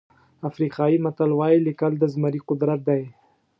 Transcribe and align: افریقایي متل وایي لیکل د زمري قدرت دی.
افریقایي 0.49 0.97
متل 1.05 1.31
وایي 1.35 1.59
لیکل 1.67 1.91
د 1.97 2.03
زمري 2.13 2.39
قدرت 2.49 2.79
دی. 2.87 3.03